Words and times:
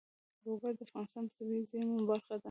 لوگر 0.45 0.71
د 0.77 0.79
افغانستان 0.85 1.23
د 1.25 1.29
طبیعي 1.37 1.63
زیرمو 1.69 2.07
برخه 2.11 2.33
ده. 2.37 2.39